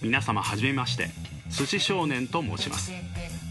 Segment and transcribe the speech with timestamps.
[0.00, 1.10] 皆様はじめまして。
[1.50, 2.92] 寿司少年と申します。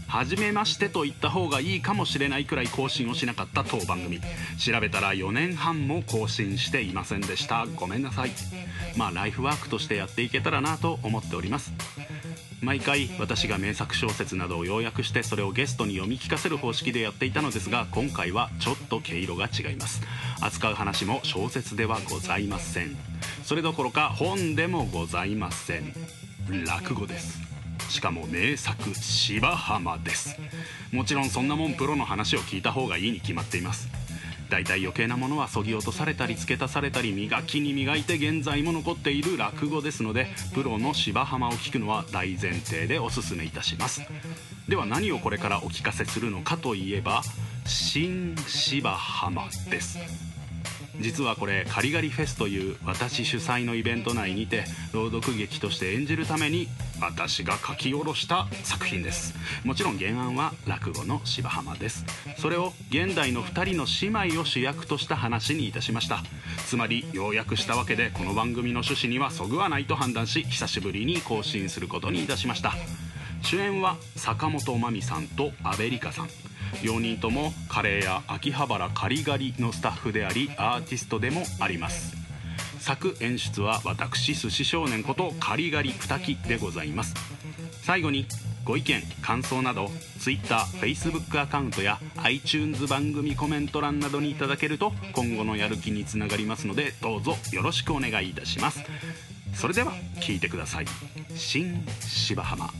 [0.08, 4.20] はじめましてと言った方がいいかもしれないくらい更新をしなかった当番組。
[4.58, 7.66] 調べたら4年半も更新していませんでした。
[7.76, 8.30] ごめんなさい。
[8.96, 11.72] まあライフワークとしてやっていけたらなと思っております。
[12.60, 20.02] 毎回私が名作小説などを要約してそれをゲストに読み聞かせる方式でやっていたのですが今回はちょっと毛色が違います。
[20.40, 23.11] 扱う話も小説ではございません。
[23.52, 25.92] それどころか本でもございません。
[26.66, 27.38] 落語です。
[27.90, 30.38] しかも名作「芝浜」です。
[30.90, 33.90] もちろんそんなもんプロの話を聞いた方がいいに決まっています。
[34.48, 44.00] 大体余計なものはそぎ落とされたり付け足されたり磨きに磨いて現在も残っている落語ですのでプロの芝浜を聞くのは大前提でおすすめいたします。
[44.66, 47.22] では何をこれからお聞かせするのかといえば
[47.66, 49.98] 新芝浜です。
[51.00, 56.68] 実はこれカリガリフェスという私主催のイベント内にて朗読劇として演じるために
[57.00, 59.34] 私が書き下ろした作品です。
[59.64, 62.04] もちろん原案は落語の芝浜です。
[62.38, 63.86] それを現代の2人の
[64.22, 66.22] 姉妹を主役とした話にいたしました。
[66.66, 72.74] つまり要約したわけでこの番組の趣旨にはそぐわないと判断し久しぶりに更新することにいたしました。
[73.42, 76.51] 主演は坂本真美さんと阿部梨香さん。
[76.82, 82.16] 4人ともカレーや秋葉原カリガリのスタッフでありアーティストでもあります。
[82.78, 87.14] 作演出は私寿司少年ことカリガリ二木でございます。
[87.82, 88.26] 最後に
[88.64, 89.86] ご意見感想など
[90.18, 98.82] TwitterFacebook アカウントや iTunes 番組コメント欄などにいただけると今後のやる気につながりますのでどうぞよろしくお願いいたします。
[99.54, 100.86] それでは聞いてください。
[101.34, 102.70] 新芝浜。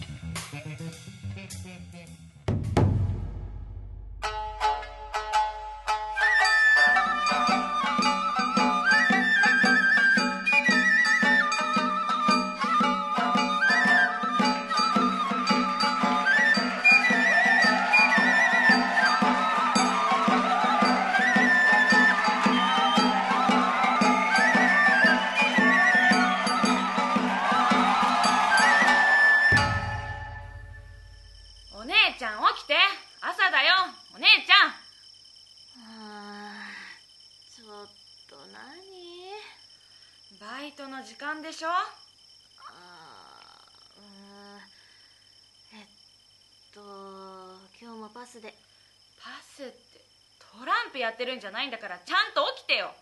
[51.22, 52.90] ってるんじゃないんだからちゃんと起きてよ。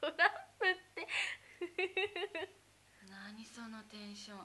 [0.00, 0.14] トラン
[0.58, 1.06] プって。
[3.10, 4.38] 何そのテンション。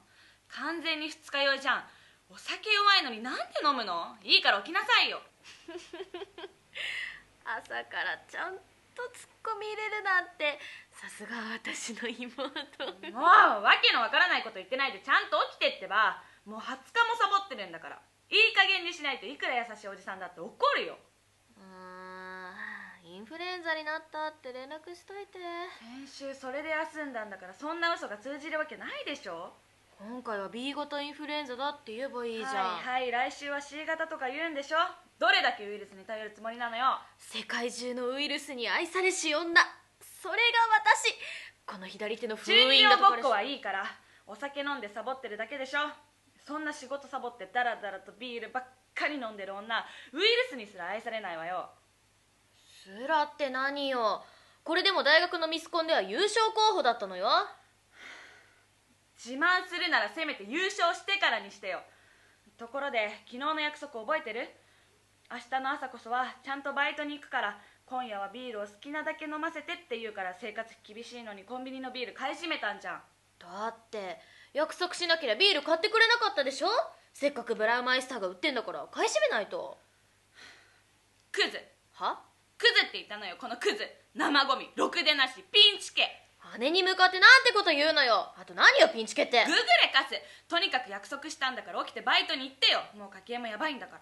[0.49, 1.89] 完全に二日酔いじゃん。
[2.29, 4.17] お酒弱いのになんで飲むの？
[4.23, 5.21] いいから起きなさいよ。
[7.45, 8.59] 朝からちゃん
[8.93, 10.59] とツッコミ入れるなんて。
[10.91, 12.43] さすが私の妹。
[12.43, 12.53] もう
[13.23, 16.21] わけのわからないこと言ってないでちゃんと起きてってば。
[16.43, 16.73] もう20日
[17.07, 20.97] もサボってるんだからいい加減にしないといくら優しいおじさんだって怒るよ。
[21.57, 25.37] うーんインフルエンザになったって連絡しといて。
[26.07, 29.51] 先週それで休んだんだからそんな嘘が通じるわけないでしょ。
[29.99, 34.77] 今回は B 型インフルエンザだって言えばいいじゃん、はいはい来週は C 型とか言うんでしょ。
[35.19, 36.97] どれだけウイルスに頼るつもりなのよ。
[37.17, 39.45] 世界中のウイルスに愛されし女。
[39.99, 40.39] それが
[40.79, 41.13] 私。
[41.67, 43.83] この左手の封印が病ごっこははいいから。
[44.25, 45.79] お酒飲んでサボってるだけでしょ
[46.45, 48.63] そんな仕事サボってダラダラとビールばっ
[48.95, 51.69] かり飲んでる女ウイルスにすら愛されないわよ。
[52.83, 54.23] すらって何よ。
[54.63, 57.27] これでも大学のミスコンでは優勝候補だったのよ。
[59.15, 61.81] 自慢するならせめて優勝してからにしてよ。
[62.57, 64.49] ところで昨日の約束覚えてる？
[65.31, 73.01] 明日の朝こそはちゃんとバイトに行くから今夜はビールを好きなだけ飲ませてって言うから生活費厳しいのにコンビニのビール買い占めたんじゃん。
[73.39, 74.19] だって
[74.53, 76.67] 約束しなければビール買ってくれなかったでしょ？
[77.13, 79.77] せっかくブラウマイスターが売ってんだから買い占めないと。
[81.31, 81.59] クズ。
[81.93, 82.19] は？
[82.57, 83.87] クズって言ったのよこのクズ。
[84.13, 86.03] 生ゴミろくでなしピンチケ。
[86.59, 88.33] 姉に向かってなんてこと言うのよ。
[88.35, 89.45] あと何よピンチケって。
[89.45, 89.63] ググレ
[89.93, 90.19] カス
[90.49, 92.81] とにかく約束したんだから起きてバイトに行ってよ。
[92.97, 94.01] もう家計もやばいんだから。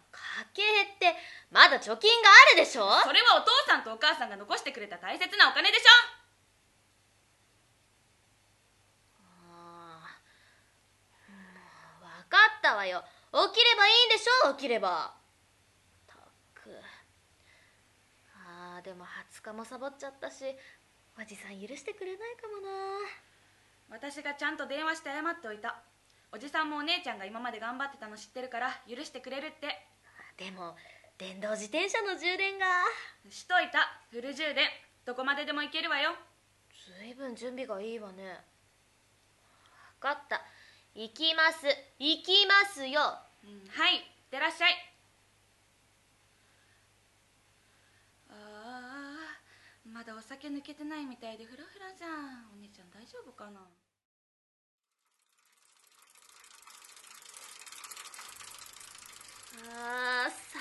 [0.56, 0.64] 家
[0.98, 1.20] 計って
[1.52, 2.90] まだ貯金があるでしょ？
[3.04, 5.84] それはお父さんとお母さんが残してくれた大切なお金でし
[9.06, 11.38] あーも
[12.00, 15.14] う分かったわよ起きればいいんでしょ起きれば。
[16.08, 16.16] た
[16.54, 16.72] く。
[18.48, 20.44] あーでも20日もサボっちゃったし
[21.20, 22.70] おじさん許してくれないかもな。
[23.94, 25.82] ょ私がちゃんと電話して謝っておいた。
[26.32, 29.86] おじさんもお姉ちゃんが今まで頑張ってたの知ってるから許してくれるって。
[30.38, 30.76] でも
[31.18, 32.66] 電動自転車の充電が。
[33.30, 34.02] しといた。
[34.10, 34.70] フル充電。
[35.06, 36.12] どこまででも行けるわよ。
[36.98, 38.40] ずいぶん準備がいいわね。
[40.00, 40.42] 分かった
[40.96, 41.68] 行きます。
[42.00, 43.00] 行きますよ。
[43.44, 43.68] うん。
[43.70, 43.98] はい。
[43.98, 44.74] いってらっしゃい。
[48.30, 52.52] あーまだお酒抜けてないみたいでフラフラじゃん。
[52.54, 53.62] お姉ちゃん大丈夫かな。
[59.62, 60.60] あー寒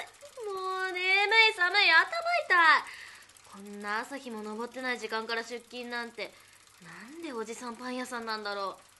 [0.00, 0.06] い。
[0.46, 2.04] もう眠い寒い頭
[2.46, 2.84] 痛い。
[3.52, 6.32] こんな朝日も昇ってない時間から出勤なんて。
[6.82, 8.91] なんでおじさんパン屋さんなんだろう。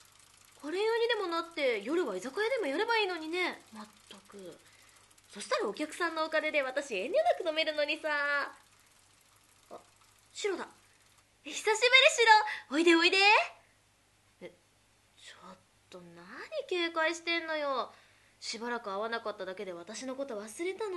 [0.63, 3.61] これ用にでもなって夜は居酒屋でもやればいいのにね。
[3.73, 4.57] まったく。
[5.29, 8.07] そしたらお客さんのお金で私遠慮なく飲めるのにさ。
[9.69, 9.75] あ
[10.31, 10.65] シロだ
[11.43, 11.81] 久しぶりシ
[12.71, 13.17] ロおいでおいで。
[14.39, 14.53] え
[15.19, 15.57] ちょっ
[15.89, 16.25] と何
[16.69, 17.91] 警戒してんのよ。
[18.39, 20.95] しばらく会わなかっただけで私のこと忘れたの？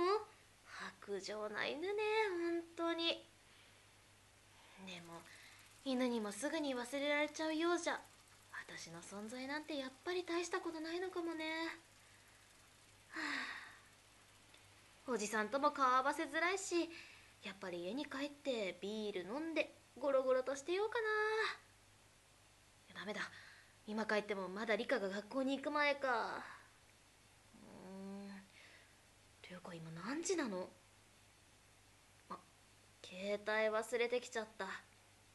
[1.03, 1.87] 白状な犬ね
[2.77, 3.21] 本当に。
[4.85, 5.19] でも
[5.83, 7.99] 犬にもすぐに忘れられちゃうようじゃ。
[8.69, 11.45] 私の存在なんてやっぱり大したことないのかもね。
[13.09, 13.19] は
[15.07, 15.11] あ。
[15.11, 16.89] おじさんとも顔合わせづらいし
[17.43, 20.99] やっぱり家に帰ってビール飲んでゴロゴロとしてようか
[22.93, 22.99] な。
[22.99, 23.21] ダメだ。
[23.87, 26.43] 今帰ってもまだ理科が学校に行く前か。
[27.55, 27.65] う
[28.25, 28.29] ん。
[29.41, 30.69] ていうか今何時なの？
[32.29, 32.37] あ
[33.01, 34.65] 携帯忘れてきちゃった。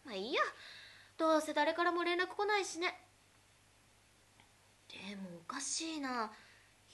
[0.04, 0.42] まあいいや。
[1.16, 2.94] どうせ誰からも連絡来ないしね。
[4.92, 6.30] でもおかしいな。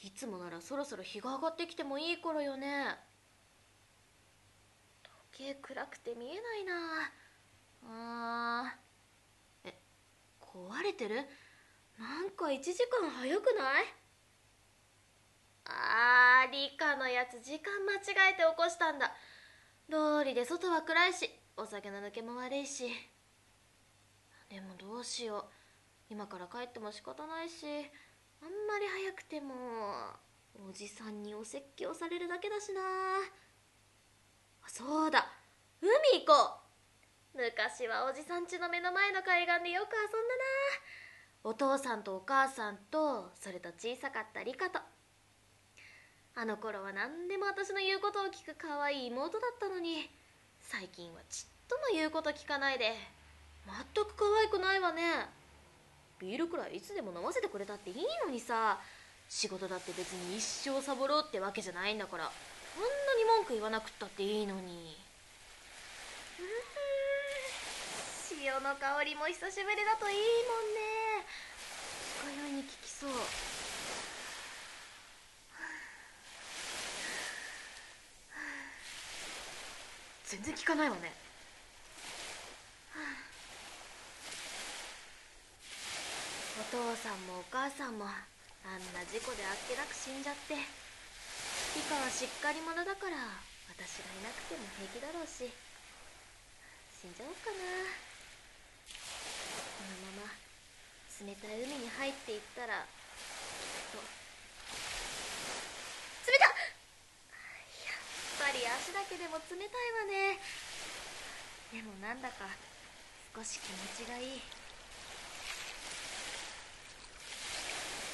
[0.02, 2.96] いつもならそろそろ日が上がってきてもいい頃よね。
[5.32, 6.74] 時計暗くて見えないな。
[7.84, 9.68] あー。
[9.70, 9.80] え
[10.40, 11.16] 壊れてる？
[11.98, 13.84] なんか1時間早くない？
[15.64, 19.12] あー理科のやつ時間間違えて起こしたんだ。
[19.88, 22.88] 道理で外は暗いしお酒の抜けも悪いし。
[24.48, 25.57] でもどうしよう。
[26.10, 29.54] 今から帰っても仕方ないしあんまり早くても
[30.68, 32.80] おじさんにお説教されるだけだしな。
[34.66, 35.26] そうだ。
[35.80, 36.60] 海行こ
[37.34, 37.38] う。
[37.38, 40.48] 昔はおじさん家の目の前の海岸でよく遊んだな。
[41.44, 44.80] お父さんとお母さんとそれと小さかったリカと。
[46.34, 50.10] あの頃は何でも私の言うことを聞く可愛い妹だったのに
[50.60, 52.94] 最近はちっとも言うこと聞かないで。
[53.66, 55.37] 全く可愛くないわね。
[56.20, 58.78] ビールくらいいつでも飲ませてくれたっていいのにさ。
[59.28, 62.24] 仕事だって別に一生サボろうってわけじゃないんだから。
[62.24, 62.34] あんな
[63.18, 64.96] に文句言わなくったっていいのに。
[66.38, 66.48] うーん。
[68.42, 71.26] 塩の香りも久しぶりだといいもんね。
[72.24, 73.10] 二日酔いに効きそう。
[80.24, 81.27] 全然効かないわね
[86.58, 90.60] お父さんもお母さんもあんな事故であっけなく死んじゃってリ
[91.86, 93.14] カはしっかり者だから
[93.70, 95.46] 私がいなくても平気だろうし。
[96.98, 97.62] 死んじゃおうかな。
[98.90, 100.34] このまま
[101.22, 104.02] 冷たい海に入っていったらきっと
[106.26, 106.58] 冷たっ！
[107.86, 108.02] やっ
[108.42, 110.42] ぱり足だけでも冷たいわね。
[111.70, 112.50] でもなんだか
[113.30, 114.42] 少し気持ちがいい。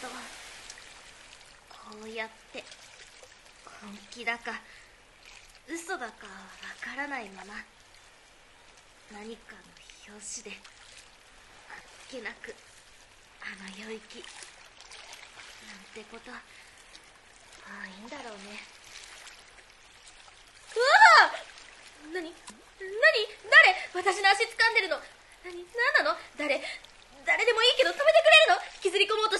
[0.04, 0.10] と
[1.72, 2.62] こうやって
[3.80, 4.60] 本気だか
[5.64, 7.54] 嘘だかわからないまま
[9.12, 9.64] 何かの
[10.04, 10.50] 拍子で
[11.70, 11.80] あっ
[12.10, 12.52] けなく
[13.40, 14.20] あの領域
[15.64, 16.36] なんてことあ
[17.64, 18.60] あいいんだろうね。
[20.76, 20.84] う
[21.24, 21.32] わ
[22.12, 22.28] 何？
[22.28, 22.28] 何？
[22.28, 24.04] 誰？
[24.04, 25.00] 私の足掴んでるの。
[25.44, 25.64] 何？
[25.64, 26.20] 何なの？
[26.36, 26.60] 誰
[27.24, 28.92] 誰でもいいけど止めてくれるの引き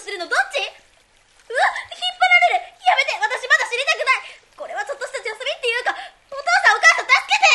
[0.05, 0.61] ずり込もうとしてるのどっち？
[0.61, 2.77] うわ引っ張られる。
[2.85, 4.37] やめて私まだ知りたくない。
[4.53, 5.97] これはちょっとした休みっていうか
[6.29, 7.49] お父さんお母さん助けて。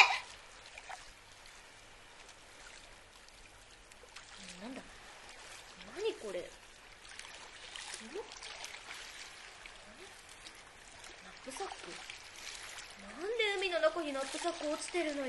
[4.65, 4.81] なんだ？
[5.93, 6.49] 何これ？
[11.21, 11.93] ナップサック？
[13.05, 15.28] なんで海の中にナップサック落ちてるのよ？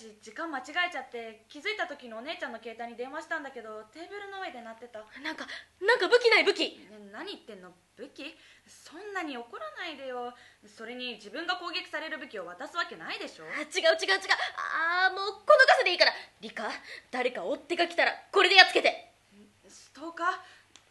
[0.00, 5.44] 私時間間違えちゃって気づいた時のお姉ちゃんの携帯に電話したんだけどテーブルの上で鳴ってた、なんか
[5.76, 6.80] なんか武器ない武器。
[6.88, 7.68] ね、何言ってんの？
[8.00, 8.32] 武器？
[8.64, 10.32] そんなに怒らないでよ。
[10.64, 13.44] それに自分が攻撃される武器を渡すわけないでしょ。
[13.44, 14.32] あ違う違う違う。
[14.56, 16.16] あーもうこのガスでいいから。
[16.40, 16.72] リカ
[17.12, 19.12] 誰か追っ手が来たらこれでやっつけて。
[19.68, 20.40] ストーカー？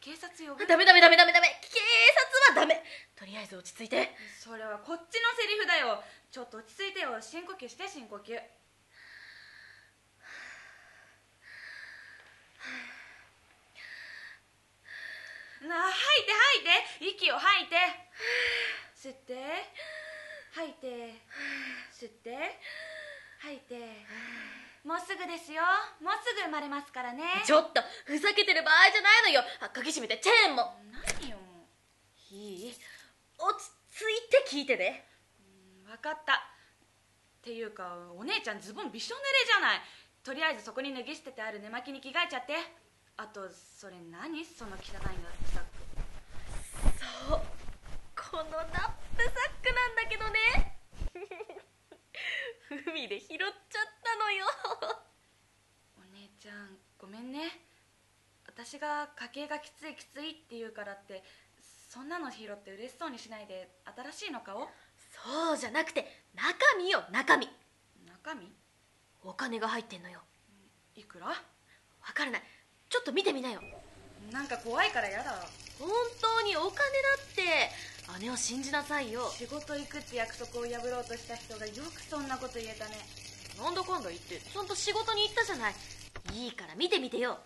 [0.05, 0.69] 警察呼ぶ？
[0.69, 1.49] ダメダメダメダメダメ。
[1.65, 1.81] 警
[2.53, 2.77] 察はダメ。
[3.17, 4.13] とりあえず落ち着いて。
[4.37, 5.97] それはこっちのセリフだよ。
[6.29, 7.17] ちょっと落ち着いてよ。
[7.17, 8.37] 深呼吸して深呼吸
[15.67, 16.31] なあ吐いて
[17.01, 17.19] 吐いて。
[17.19, 17.75] 息を吐いて。
[18.95, 19.35] 吸って。
[20.55, 20.87] 吐いて。
[21.91, 22.59] 吸って。
[23.39, 23.75] 吐いて。
[24.83, 25.61] もうすぐですよ。
[26.01, 27.43] もうすぐ生まれますからね。
[27.45, 27.81] ちょっと。
[28.05, 29.43] ふざけてる場合じゃないのよ。
[29.59, 30.19] あ鍵閉めて。
[30.23, 30.75] チェーンも。
[31.19, 31.37] 何よ。
[32.31, 32.73] いい
[33.37, 35.05] 落ち着いて聞いてね。
[35.85, 36.33] 分かった。
[36.33, 39.81] っていうかお姉ちゃんズボンびしょ濡れじゃない。
[40.23, 42.53] とりあえずそこに脱ぎ捨ててある寝巻きに着替えちゃって
[43.19, 45.75] あとそれ何その汚いナップサック
[47.27, 47.41] そう。
[48.15, 48.71] このナッ
[49.13, 50.39] プサックなんだけどね。
[52.87, 53.49] 海で拾っちゃっ
[54.01, 54.45] たのよ。
[55.97, 57.59] お姉ちゃんごめんね。
[58.47, 61.21] 私が家計がきついきついって言うからって
[61.89, 64.69] そんなの拾って嬉しそうにしないで新しいの買おう。
[64.97, 67.49] そうじゃなくて中身よ中身。
[68.05, 68.55] 中身？
[69.23, 70.21] お金が入ってんのよ。
[70.95, 71.27] いくら？
[71.27, 71.35] わ
[72.13, 72.58] からない
[72.89, 73.61] ちょっと見てみなよ。
[74.31, 75.47] なんか怖いからやだ。
[75.79, 76.81] 本当にお金だ
[77.23, 79.29] って姉を信じなさいよ。
[79.29, 82.97] 仕事行くって約束を破ろうとした人がよくそんなこと言えたね。
[83.57, 85.73] なんだかんだ言ってちゃんと仕事に行ったじゃない。
[86.33, 87.37] いいから見てみてよ。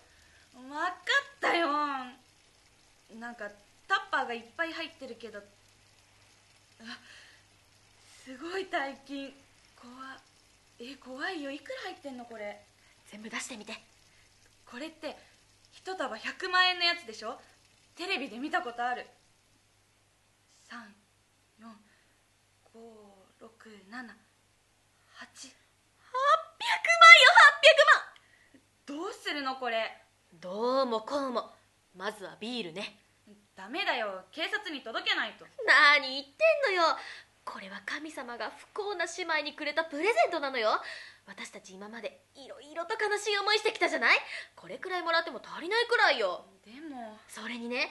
[0.54, 0.92] 分かっ
[1.40, 1.68] たよ。
[3.20, 3.50] なんか
[3.86, 5.38] タッパーがいっぱい入ってるけど。
[5.38, 5.42] あ
[8.24, 9.32] すごい大金。
[9.76, 9.92] 怖。
[10.80, 11.50] え怖いよ。
[11.50, 12.58] いくら入ってんのこれ？
[13.12, 13.74] 全部出してみて。
[14.70, 15.16] これって
[15.84, 17.38] 一束100万円のやつでしょ？
[17.94, 19.06] テレビで見たことある。
[21.60, 21.68] 3456788 800
[23.92, 23.92] 万
[27.20, 27.28] よ
[28.86, 31.52] どうするのこれ？800万どうもこうも。
[31.94, 32.98] まずはビールね。
[33.54, 34.24] ダメだよ。
[34.32, 35.44] 警察に届けないと。
[35.66, 36.32] 何言って
[36.72, 36.96] んのよ。
[37.44, 40.80] これは神様が不幸な姉妹にくれたプレゼントなのよ
[41.26, 44.18] 私たち今までいろいろと悲しい思いしてきたじゃない？
[44.54, 46.44] これくらいもらっても足りないくらいよ。
[46.64, 47.16] でも。
[47.28, 47.88] それにね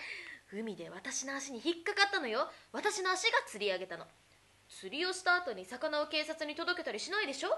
[0.52, 2.48] 海で私の足に引っかかったのよ。
[2.72, 4.06] 私の足が釣り上げたの。
[4.70, 7.50] 釣りをした後に魚を警察に届けたりしないでしょ？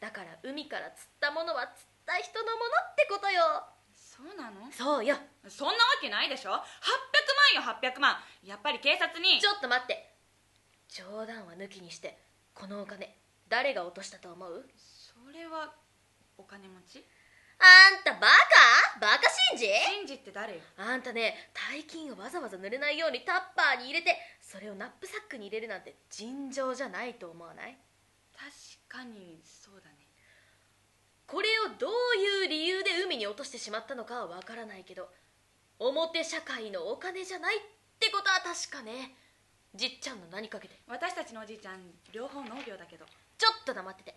[0.00, 3.42] だから海から釣ったものは釣った人のものってことよ。
[3.94, 4.70] そうなの？
[4.70, 5.16] そうよ。
[5.48, 6.54] そんなわけないでしょ？800
[7.56, 8.16] 万よ800万。
[8.44, 9.40] やっぱり警察に。
[9.40, 10.14] ちょっと待って。
[10.88, 12.16] 冗談は抜きにして
[12.54, 13.16] このお金
[13.48, 14.64] 誰が落としたと思う？
[15.26, 15.74] それは
[16.38, 17.02] お金持ち？
[17.58, 19.00] あんたバカ？
[19.00, 19.66] バカ信じ？
[19.66, 20.60] シンジって誰よ？
[20.78, 27.76] あんたね大金をわざわざ濡れないようにタッパーに入れてそれをナップサックに入れるなんて尋常じゃないと思わない？
[28.38, 29.96] 確かにそうだね。
[31.26, 31.90] これをどう
[32.22, 35.08] いう理由で海に落としてしまったのかはわからないけど
[35.80, 37.60] 表社会のお金じゃないっ
[37.98, 39.16] てことは確かね。
[39.74, 40.78] じっちゃんの何かけて。
[40.86, 43.04] 私たちのおじいちゃん両方農業だけど。
[43.36, 44.14] ちょっと黙ってて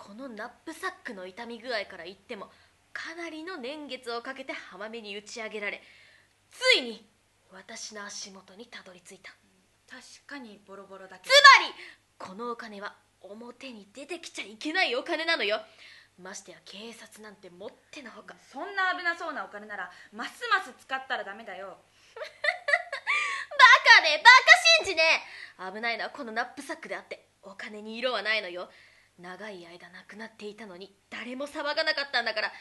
[0.00, 2.46] このナップサックの傷み具合から言っても
[2.90, 5.82] かなりの年月をかけて浜辺に打ち上げられ
[6.50, 7.06] ついに
[7.52, 9.30] 私の足元にたどり着いた。
[9.90, 11.74] 確かにボロボロだけつまり
[12.16, 15.60] このお金は表に出てきちゃいけないお金なのよ。
[16.18, 18.34] ましてや警察なんてもってのほか。
[18.50, 21.66] そんな危なそうなお金ならますます使ったらダメだよ。
[21.66, 21.74] バ
[23.96, 24.30] カねバカ
[24.86, 25.02] 信じね
[25.72, 28.70] 危ないのはこのナップサックであってお金に色はないのよ
[29.20, 32.52] 長い間なくなっていたのに誰も騒がなかったんだから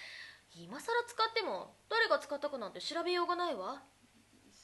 [0.56, 3.82] 今さら使っても誰が使ったかなんて調べようがないわ。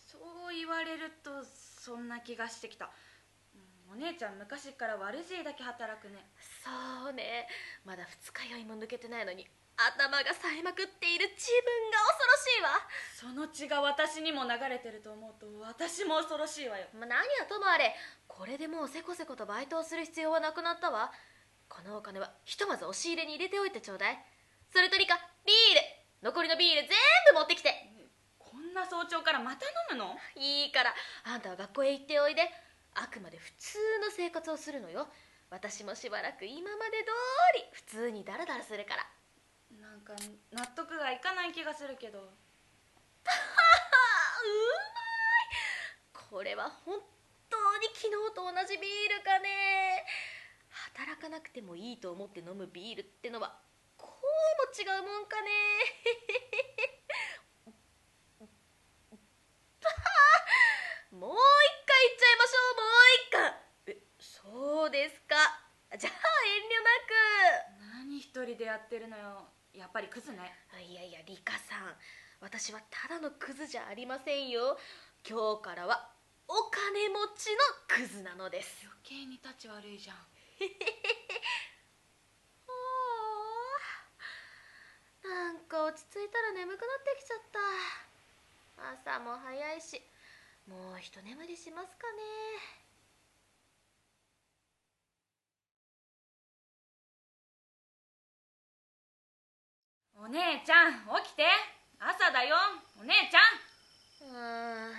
[0.10, 0.18] そ
[0.52, 2.90] う言われるとそんな気がしてきた。
[3.88, 6.26] うんお姉ちゃん昔から悪知恵だけ働くね。
[6.64, 7.48] そうね。
[7.86, 9.48] まだ二日酔いも抜けてないのに
[9.78, 13.36] 頭が冴えまくっている自分が恐ろしいわ。
[13.36, 16.88] その血が私にも流れてると思うと私も恐ろしいわよ。
[16.98, 17.94] まあ、何はともあれ
[18.28, 21.12] これでもうせこせことバイトをする必要はなくなったわ
[21.68, 24.20] このお金はひとまず押し入れに入れておいてちょうだい。
[24.72, 25.82] それとリカビール。
[26.24, 26.90] 残りのビール全
[27.34, 27.74] 部持ってきて。
[28.40, 30.16] こんな早朝からまた飲むの？
[30.36, 30.94] いいから
[31.26, 32.50] あんたは学校へ行っておいで。
[32.96, 35.08] あくまで普通の生活をするのよ。
[35.50, 37.12] 私もしばらく今まで通
[37.60, 39.06] り普通にダラダラするから。
[39.82, 40.14] なんか
[40.52, 42.20] 納得がいかない気がするけど。
[42.20, 42.22] あ
[44.44, 44.48] う
[46.16, 46.30] まい。
[46.30, 47.00] これは本
[47.50, 50.06] 当に昨日と同じビールかね
[50.96, 53.60] 働かなくてもいいと思って飲むビールってのは
[53.98, 54.32] こうも
[54.72, 55.50] 違うもんかね。
[61.12, 61.36] もう一
[61.86, 62.86] 回言っちゃいましょうもう
[63.28, 63.54] 一回。
[63.88, 65.36] えそうですか。
[65.98, 66.20] じゃあ遠
[66.64, 66.96] 慮な
[68.06, 69.50] 何一人でやってるのよ。
[69.74, 70.56] やっぱりクズね。
[70.72, 71.98] くいやいやリカさん。
[72.40, 74.80] 私はただのクズじゃありませんよ。
[75.28, 76.14] 今日からは
[76.48, 78.86] お金持ちのクズなのです。
[78.86, 80.18] 余計に立ち悪いじゃん
[85.24, 87.60] なんか落ち着いたら眠くなってきちゃった。
[88.92, 90.02] 朝も早いし
[90.68, 92.22] もう一眠りしますかね。
[100.18, 101.46] お姉ちゃん起きて。
[102.00, 102.56] 朝だよ。
[103.00, 103.40] お姉ちゃ
[104.26, 104.30] ん。
[104.32, 104.94] うーん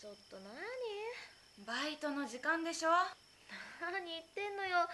[0.00, 0.54] ちょっと何？
[1.66, 2.90] バイトの時間でしょ
[3.80, 4.86] 何言ってんのよ。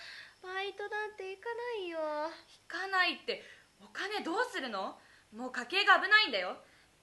[0.43, 1.99] バイトなんて行かないよ。
[2.49, 3.43] 引かないって。
[3.81, 4.99] お金どうするの？
[5.35, 6.57] もう家計が危ないんだよ。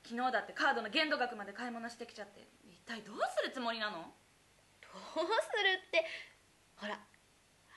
[0.03, 2.47] 昨日だってカードの限度額まで買い物してきちゃって。
[2.65, 4.13] 一体どうするつもりなの？
[4.81, 5.25] どうす
[5.63, 6.05] るって。
[6.75, 6.99] ほら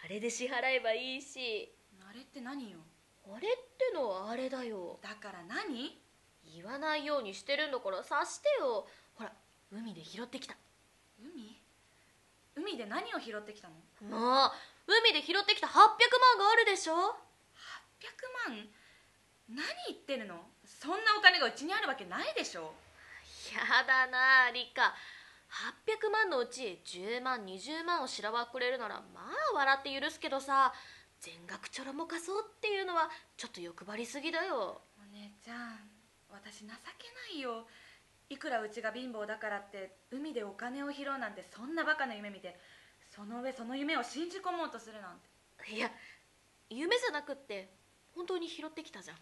[0.05, 1.73] あれで支払えばいいし。
[2.09, 2.79] あれって何よ？
[3.27, 4.99] あれってのはあれだよ。
[5.03, 5.99] だから何？
[6.53, 8.87] 言わないようにしてるんだから察してよ。
[9.15, 9.33] ほら
[9.71, 10.57] 海で拾ってきた。
[11.19, 11.50] 海？
[12.61, 13.75] 海で何を拾ってきたの？
[14.09, 14.53] もう
[14.87, 15.89] 海で拾ってきた800万
[16.39, 18.69] があるでしょ？800万？
[19.49, 20.37] 何言ってるの？
[20.65, 22.73] そんなお金がうちにあるわけないでしょ？
[23.57, 24.95] やだなリカ。
[25.51, 29.21] 800万のうち10万20万をしらばっくれるならま
[29.53, 30.73] あ笑って許すけどさ
[31.19, 34.81] 全額ちょろもかそうっていうのはちょっと欲張りすぎだよ。
[34.97, 35.81] お姉ちゃん
[36.31, 37.67] 私情けないよ
[38.31, 42.59] いくらうちが貧乏だからって海でお金を拾うなんてそんなバカな夢見て
[43.15, 45.75] その上その夢を信じ込もうとするなんて。
[45.75, 45.91] いや
[46.71, 47.75] 夢じゃなくって
[48.15, 49.17] 本当に拾ってきたじゃん。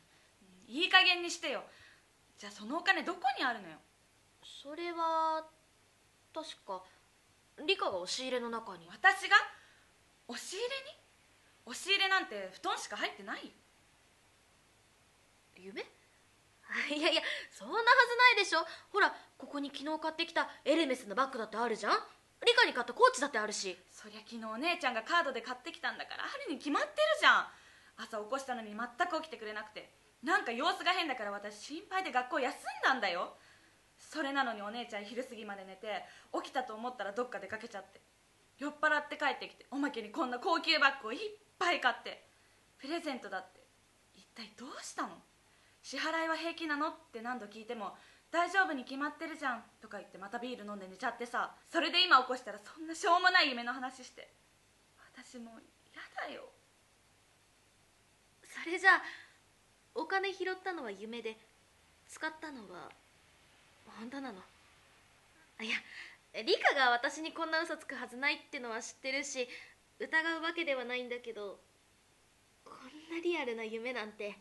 [0.68, 1.64] いい加減にしてよ。
[2.36, 3.78] じゃあそのお金どこにあるのよ。
[4.62, 5.44] それは
[6.34, 6.84] 確か
[7.66, 8.86] リカが押し入れの中に。
[8.88, 9.36] 私が？
[10.28, 10.72] 押し入れに？
[11.64, 13.50] 押し入れなんて布団しか入ってないよ。
[15.56, 15.82] 夢？
[16.94, 18.66] いやいやそんなはずないでしょ。
[18.90, 21.92] ほらここに昨日買ってきたエルメスのバッグだってあるじゃん。
[22.46, 23.78] リカに買ったコーチだってあるし。
[23.90, 27.48] そりゃ昨日お姉ちゃんがカードで買ってきたんだからあるに決まってるじゃん。
[27.96, 29.92] 朝起こしたのに全く起きてくれなくて。
[30.22, 33.36] なんか様子が変だから私心配で学校休んだんだよ。
[33.98, 38.00] それなのにお姉ちゃん昼過ぎまで寝て起きたと思ったらどっか出かけちゃって。
[38.58, 42.28] 酔っ払って帰ってきておまけにこんな高級バッグをいっぱい買って。
[42.78, 43.60] プレゼントだって。
[44.14, 45.22] 一体どうしたの？
[45.88, 46.88] 支払いは平気なの？
[46.88, 47.96] って何度聞いても
[48.30, 54.28] 大丈夫に決まってるじゃんとか言ってまたビール飲んで寝ちゃってさそれで今起こしたらそんなしょうもない夢の話して
[55.16, 56.42] 私もう嫌だよ
[58.44, 59.02] それじゃあ
[59.94, 61.38] お金拾ったのは夢で
[62.06, 62.92] 使ったのは
[63.98, 64.40] 本当なの？
[65.64, 65.76] いや
[66.44, 69.48] リカが私にこんな嘘つくはずないってのは知ってるし
[69.98, 70.06] 疑
[70.38, 71.58] うわけではないんだけど
[72.62, 74.36] こんなリアルな夢なんて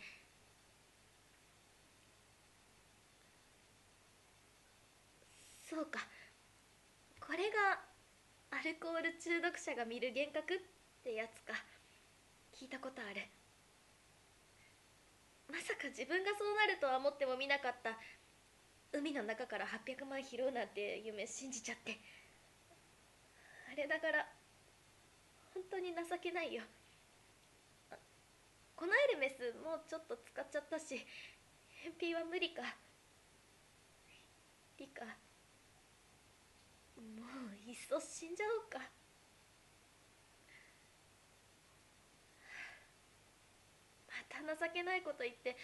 [5.77, 6.01] そうか。
[7.21, 7.77] これが
[8.49, 10.57] アルコール中毒者が見る幻覚っ
[11.05, 11.53] てやつか。
[12.49, 13.21] 聞いたことある。
[15.45, 17.93] まさか自分がそうなるとは思ってもみなかった。
[18.89, 22.01] 海の中から800万拾うなんて夢信じちゃって。
[23.69, 24.25] あれだから
[25.53, 26.63] 本当に情けないよ。
[27.91, 28.01] あ
[28.75, 31.05] このエルメスもうちょっと使っちゃったし
[31.85, 32.63] 返品は無理か。
[34.79, 35.05] リカ
[37.01, 38.79] もういっそ死んじゃおうか。
[44.07, 45.55] また情けないこと言って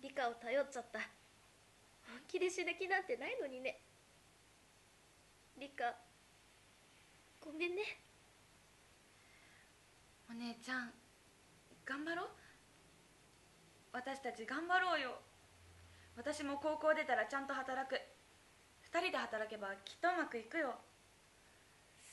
[0.00, 1.00] リカを頼っちゃった。
[1.00, 3.80] 本気で死ぬ気なんてないのにね。
[5.58, 5.94] リカ
[7.40, 7.82] ごめんね。
[10.30, 10.92] お姉ちゃん
[11.84, 12.28] 頑張ろう。
[13.92, 15.18] 私たち頑張ろうよ。
[16.16, 18.00] 私も高校出たらちゃんと働く。
[18.92, 20.74] 2人で働けばきっとうまくいくよ。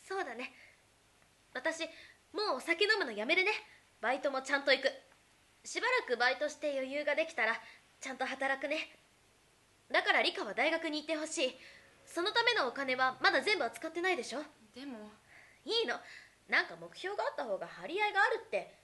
[0.08, 0.54] そうだね。
[1.54, 1.84] 私
[2.34, 3.52] もうお酒飲むのやめるね。
[4.02, 4.88] バイトもちゃんと行く。
[5.64, 7.60] しばらくバイトして余裕ができたら
[8.00, 8.96] ちゃんと働くね。
[9.92, 11.56] だから理科は大学に行ってほしい。
[12.06, 14.40] そのためのお金はまだ全部は使ってないでしょ。
[14.74, 15.12] でも。
[15.66, 15.96] いいの。
[16.48, 18.80] なんか目標があった方が張り合いがあるって。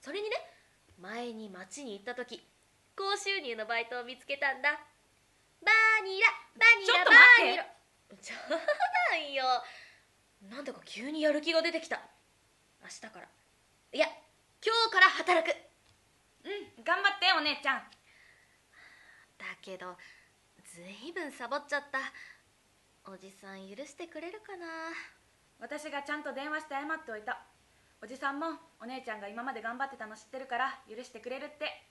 [0.00, 0.36] それにね
[1.00, 2.42] 前に町に行った時
[2.96, 4.80] 高収入のバイトを見つけたんだ
[5.64, 5.70] バ
[6.04, 7.50] ニラバニラちょっとバ待って。
[7.50, 7.66] ニラ。
[8.20, 8.34] 冗
[9.10, 9.44] 談よ。
[10.50, 12.00] なんだか急にやる気が出てきた。
[12.82, 13.28] 明日から。
[13.92, 14.06] いや
[14.64, 15.54] 今日から働く。
[16.44, 17.82] うん頑張ってお姉ちゃん。
[19.38, 19.96] だけど
[20.64, 21.98] ずいぶんサボっちゃった。
[23.10, 24.66] おじさん許してくれるかな。
[25.58, 27.38] 私がちゃんと電話して謝っておいた。
[28.02, 28.46] おじさんも
[28.80, 31.86] お姉ちゃんが今まで頑張ってたの知ってるから許してくれるって。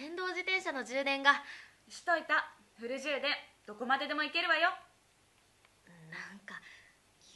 [0.00, 1.42] 電動自転車の充電が
[1.92, 2.48] しといた。
[2.80, 3.36] フル充電。
[3.66, 4.70] どこまででも行けるわよ。
[6.10, 6.56] なんか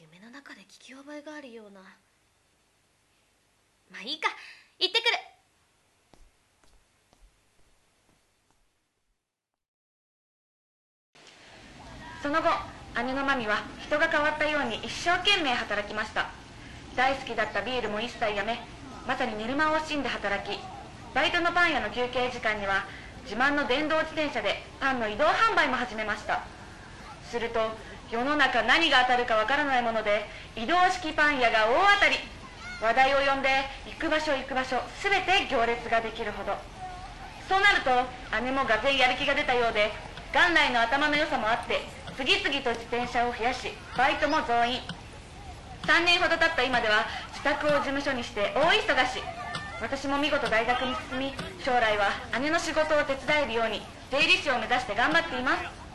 [0.01, 1.81] 夢の中で聞き覚えがあるような。
[3.91, 4.31] まあいいか。
[4.79, 5.19] 行ってくる。
[12.23, 12.49] その後
[13.05, 16.31] 姉のマミは人が変わったように一生懸命働きました。
[16.97, 18.59] 大好きだったビールも一切やめ
[19.07, 20.59] まさに寝る間を惜しんで働き
[21.15, 22.87] バイトのパン屋の休憩時間には
[23.27, 26.47] 自慢の電動自転車でパンの移動販売も始めました。
[27.29, 27.59] すると
[28.09, 32.17] 世の中何が当たるかわからないもので移動式パン屋が大当たり。
[32.81, 33.49] 話題を呼んで
[33.87, 36.55] 行く場所行く場所全て行列ができるほど。
[37.49, 37.91] そうなると
[38.45, 39.91] 姉もがぜんやる気が出たようで
[40.33, 41.81] 元来の頭の良さもあって
[42.17, 44.79] 次々と自転車を増やしバイトも増員。
[45.83, 49.19] 3年ほど経った今では自宅を事務所にして大忙し。
[49.81, 52.07] 私も見事大学に進み将来は
[52.41, 55.87] 姉の仕事を手伝えるように税理士を目指して頑張っています。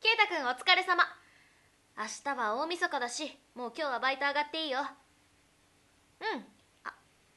[0.00, 1.04] 圭太君お疲れ様。
[1.98, 4.78] 明日は大晦日だしもう今日はバイト上がっていいよ。
[4.80, 6.44] うん。
[6.84, 6.94] あ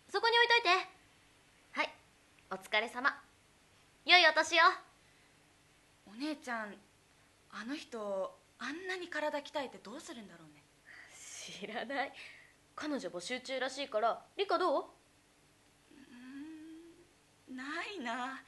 [0.07, 0.69] そこに置いといて。
[1.71, 1.93] はい。
[2.51, 3.13] お疲れ様。
[4.05, 4.59] 良いお年を。
[6.07, 6.75] お姉ちゃん
[7.51, 10.63] あの人あんなに体鍛えてどうするんだろうね。
[11.17, 12.13] 知らない。
[12.75, 14.25] 彼女募集中らしいから。
[14.37, 14.85] リカどう？
[17.53, 18.43] ないな。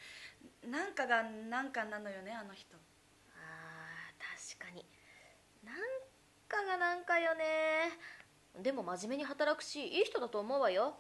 [0.67, 2.78] なんかがなんかなのよねあの人。
[2.78, 4.86] あー確かに。
[5.63, 5.76] なん
[6.47, 7.91] かがなんかよね。
[8.62, 11.00] でも真面目に働くしいい人だと思うわよ。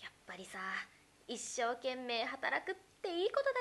[0.00, 0.58] やっぱりさ
[1.26, 3.56] 一生懸命働くっていいことだよ。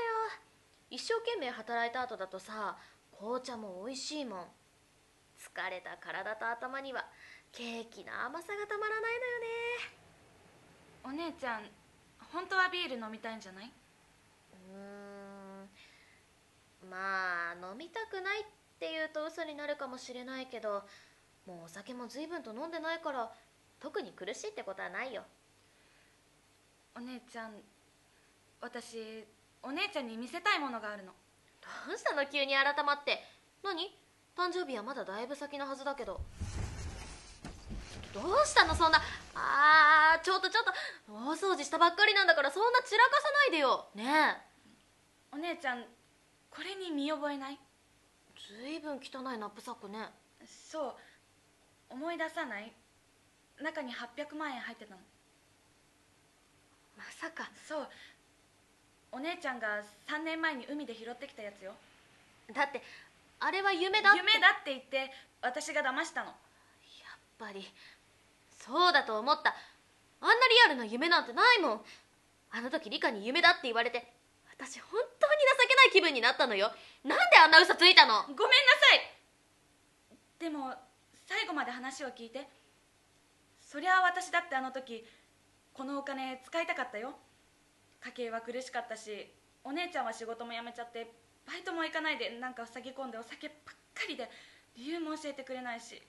[0.90, 2.78] 一生懸命働いた後だとさ
[3.20, 4.40] 紅茶も美味しいもん。
[5.38, 7.06] 疲れた体と頭には
[7.52, 11.28] ケーキの甘さがたまらないのよね。
[11.28, 11.62] お姉ちゃん
[12.32, 13.66] 本当はビール飲みたいんじゃない？
[13.66, 16.90] うーん。
[16.90, 18.44] まあ飲みたくないっ
[18.80, 20.84] て言うと嘘になるかもしれないけど
[21.46, 23.30] もうお酒も随分と飲んでないから
[23.80, 25.24] 特に苦しいってことはないよ。
[26.96, 27.52] お姉ちゃん
[28.62, 29.26] 私
[29.64, 31.12] お姉ちゃんに見せたいものがあるの
[31.88, 33.24] どうしたの急に改まって。
[33.64, 33.96] 何？
[34.36, 36.22] 誕生日はまだだいぶ先のはずだけど。
[38.14, 39.00] どうしたのそんな？
[39.36, 40.72] あーちょっとちょっと。
[41.14, 43.88] 大掃除したばっかりなんだからそんな散らかさないでよ。
[43.96, 44.38] ね
[45.32, 45.84] お姉ちゃん
[46.50, 47.54] これに見覚えない？
[47.54, 47.58] え
[48.64, 50.10] ずいぶん汚いナップサックね。
[50.46, 50.96] そう。
[51.90, 52.74] 思い出さない？
[53.62, 55.02] 中に800万円入ってたの。
[56.98, 57.50] まさか。
[57.68, 57.88] そう
[59.12, 61.74] お姉ちゃんが3年前に海で拾ってきたやつよ。
[62.54, 62.82] だって
[63.40, 64.20] あれは夢だって。
[64.20, 66.28] 夢だって言って私が騙したの。
[66.28, 66.34] や
[67.16, 67.66] っぱり
[68.58, 69.56] そうだと思った。
[70.22, 71.82] あんなリアルな夢なんてないもん。
[72.52, 74.12] あの時リカに夢だって言われて
[74.50, 76.72] 私本当に情けない気分になったのよ。
[77.04, 78.24] なんであんな嘘ついたの？
[78.24, 78.50] ごめんなさ
[78.96, 80.20] い。
[80.40, 80.74] でも
[81.28, 82.48] 最後まで話を聞いて
[83.62, 85.06] そりゃあ私だってあの時
[85.74, 87.14] このお金使いたかったよ
[88.02, 89.32] 家計は苦しかったし
[89.64, 91.12] お姉ちゃんは仕事も辞めちゃって
[91.46, 94.30] バイトも行かないでなんか塞ぎ込んでお酒ばっかりで
[94.78, 96.02] 理由も教えてくれないし。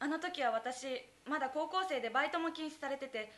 [0.00, 0.86] あの時は私
[1.26, 3.32] まだ高校生でバイトも禁止されてて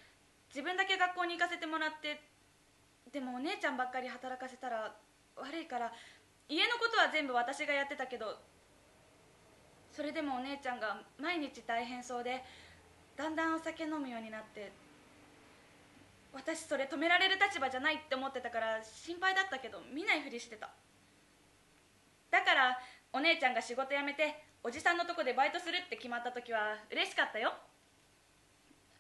[0.51, 2.21] 自分だけ学校に行かせてもらって
[3.13, 4.95] でもお姉ちゃんばっかり働かせたら
[5.37, 5.93] 悪いから
[6.49, 8.37] 家のことは全部私がやってたけど
[9.91, 12.45] それでもお姉ちゃんが毎日大変そうで
[13.17, 14.73] だんだんお酒飲むようになって
[16.33, 20.71] 私それ止められる立場じゃないって思ってたから心配だったけど見ないふりしてた。
[22.31, 22.79] だから
[23.13, 27.53] お姉ちゃんが仕事辞めておじさんのとこでバイトするって決まった時は嬉しかったよ。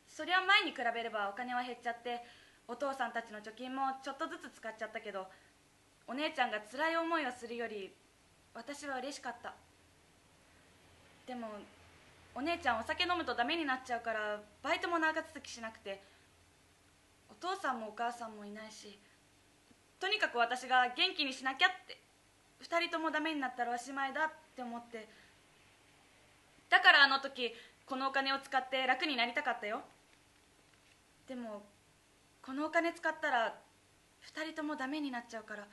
[0.08, 2.24] そりゃ前に比べればお金は減っちゃって
[2.66, 5.26] お父さんたちの貯金もちょっとずつ使っちゃったけど
[6.08, 7.92] お姉ちゃんが辛い思いをするより
[8.54, 9.54] 私は嬉しかった。
[11.26, 11.46] でも
[12.34, 16.02] お姉ちゃんお酒飲むとダメになっちゃうからバイトも長続きしなくて
[17.40, 18.98] 父さんもお母さんもいないし
[19.98, 21.98] とにかく私が元気にしなきゃって
[22.62, 25.08] 2人ともダメになったらおしまいだって思って
[26.68, 27.52] だからあの時
[27.86, 29.82] このお金を使って楽になりたかったよ。
[31.26, 31.62] でも
[32.40, 33.54] このお金使ったら
[34.32, 35.66] 2人ともダメになっちゃうから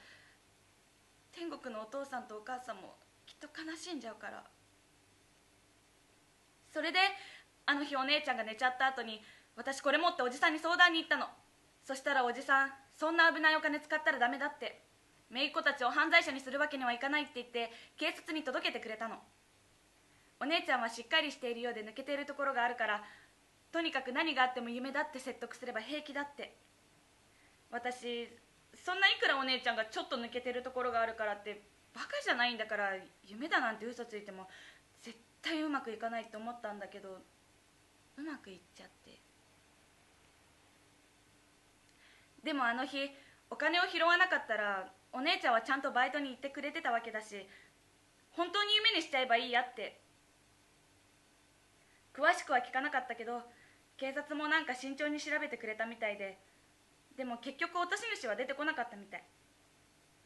[1.32, 2.95] 天国のお父さんとお母さんも
[3.27, 4.43] きっと悲しんじゃうから。
[6.73, 6.99] それで
[7.65, 9.21] あの日お姉ちゃんが寝ちゃった後に
[9.56, 11.27] 私これ持っておじさんに相談に行ったの。
[11.88, 12.69] そしたらおじさん
[13.00, 14.84] そんな危ないお金使ったらダメだって
[15.32, 19.15] 姪っ子たちを犯罪者にするわけにはいかないって言って警察に届けてくれたの
[20.41, 23.04] お姉ちゃんはしっかりしているようで抜けているところがあるから
[23.71, 26.58] とにかく何があっても夢だって説得すれば平気だって
[27.71, 28.28] 私
[28.76, 31.63] そんないくらお姉ちゃんがちょっと抜けてるところがあるからって
[31.95, 32.91] バカじゃないんだから
[33.26, 34.47] 夢だなんて嘘ついても
[35.02, 37.23] 絶対うまくいかないって思ったんだけど
[38.17, 39.16] うまくいっちゃって
[42.43, 43.10] でもあの日
[43.50, 47.47] お金を拾わなかったらお姉ちゃんはちゃんとバイトに行ってくれてたわけだし
[48.32, 50.00] 本当に夢にしちゃえばいいやって
[52.13, 53.41] 詳しくは聞かなかったけど
[53.97, 56.38] 警察もなんか慎重に調べてくれたみたいで
[57.17, 59.23] でも結局落とし主は出てこなかったみたい。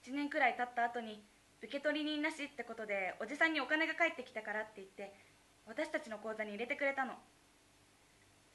[0.04, 1.24] 1年くらい経った後に
[1.63, 5.13] 受取人なしってことでおじさんにお金が返ってきたからって言って
[5.67, 7.13] 私たちの口座に入れてくれたの。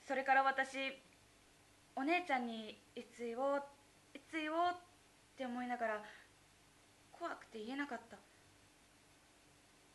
[0.07, 0.77] それから私
[1.98, 3.62] お姉ちゃんにいつ言おう
[4.14, 4.76] いつ言おうっ
[5.37, 6.02] て思いながら
[7.11, 8.18] 怖くて言えなかった。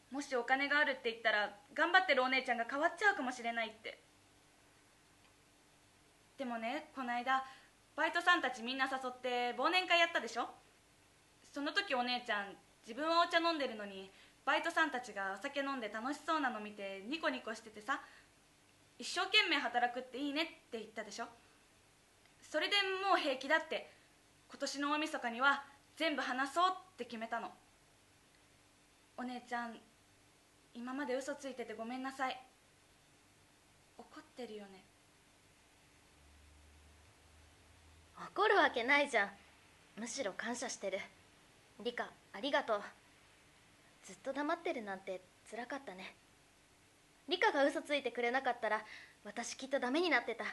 [0.10, 4.02] もしお金があるって言ったら頑張ってるお姉ちゃんが変わっちゃうかもしれないって。
[6.40, 7.44] でもねこの間
[7.96, 10.50] バイトさんたちみんな誘って忘年会やったでしょ？
[11.54, 14.10] その時お姉ちゃん自分はお茶飲んでるのに
[14.44, 18.02] バイトさんたちがお酒飲んで楽しそうなの見てニコニコしててさ
[18.98, 21.26] 一生懸命働くっていいねって言ったでしょ？
[22.52, 22.76] それで
[23.08, 23.90] もう平気だって。
[24.50, 25.64] 今年の大晦日には
[25.96, 27.50] 全部話そうって決めたの。
[29.18, 29.78] お姉ちゃん
[30.76, 32.38] 今まで嘘ついててごめんなさい。
[33.98, 34.84] 怒ってるよね。
[38.18, 39.30] 怒るわけないじゃん。
[39.98, 41.00] むしろ感謝してる。
[41.82, 42.82] リカありがとう。
[44.04, 46.14] ずっと黙ってるなんて辛かったね。
[47.30, 48.82] リカが嘘ついてくれなかったら
[49.24, 50.44] 私きっとダメになってた。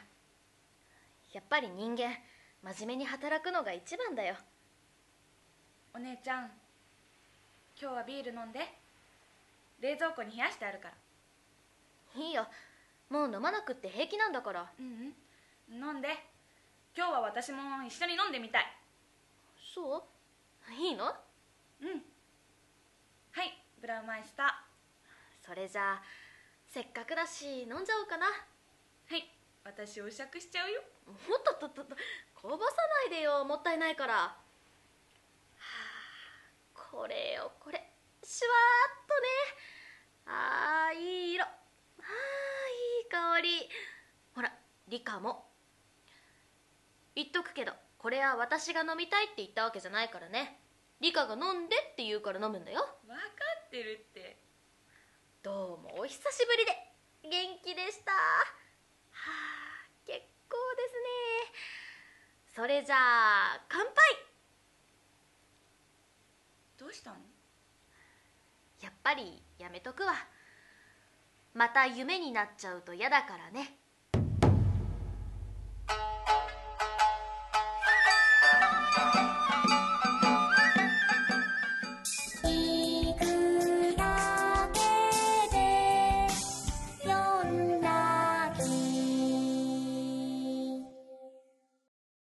[1.33, 2.11] やっぱり人間
[2.63, 4.35] 真面目に働くのが一番だよ。
[5.93, 6.51] お姉ちゃん
[7.79, 8.59] 今日はビール飲んで。
[9.81, 12.21] 冷蔵庫に冷やしてあるから。
[12.21, 12.47] いいよ。
[13.09, 14.71] もう飲まなくって平気なんだから。
[14.77, 15.13] うん
[15.71, 15.83] うん。
[15.93, 16.09] 飲んで。
[16.97, 18.65] 今日は私も一緒に飲んでみたい。
[19.73, 20.73] そう？
[20.73, 21.05] いいの？
[21.05, 22.03] うん。
[23.31, 24.65] はいブラウマイスタ
[25.45, 26.01] それじゃあ
[26.67, 28.25] せっかくだし飲んじゃおうかな。
[28.27, 29.31] ーはい
[29.63, 31.95] 私お酌しちゃうよおっとっとっと
[32.35, 32.75] こぼさ
[33.09, 34.13] ないでよもったいないから。
[34.13, 34.37] はあ
[36.91, 37.91] これよこれ。
[38.23, 39.27] シュワーっとね。
[40.25, 41.45] あーいい色。
[41.45, 41.51] あー
[42.01, 43.69] いい香り。
[44.35, 44.53] ほら
[44.87, 45.45] リカも。
[47.15, 50.59] 言っとくけどこれは私が飲みたいって言ったわけじゃないからね。
[51.01, 52.85] リカが飲んでって言うから飲むんだよ。
[53.07, 53.23] 分か
[53.67, 54.37] ってるって。
[55.41, 56.71] どうもお久しぶりで
[57.23, 57.31] 元
[57.63, 58.17] 気でしたは
[59.15, 60.19] あ結
[60.49, 61.55] 構ですね
[62.59, 63.93] それじゃあ乾杯。
[66.77, 67.15] どうしたの？
[68.81, 70.13] やっぱりやめとくわ。
[71.53, 73.77] また夢になっちゃうと嫌だからね